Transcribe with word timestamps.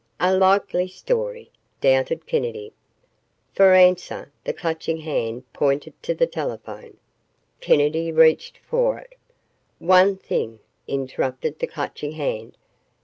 "A 0.19 0.35
likely 0.35 0.87
story!" 0.87 1.51
doubted 1.79 2.25
Kennedy. 2.25 2.73
For 3.53 3.75
answer, 3.75 4.31
the 4.45 4.51
Clutching 4.51 5.01
Hand 5.01 5.43
pointed 5.53 5.93
to 6.01 6.15
the 6.15 6.25
telephone. 6.25 6.97
Kennedy 7.59 8.11
reached 8.11 8.57
for 8.67 8.97
it. 8.97 9.13
"One 9.77 10.17
thing," 10.17 10.57
interrupted 10.87 11.59
the 11.59 11.67
Clutching 11.67 12.13
Hand. 12.13 12.57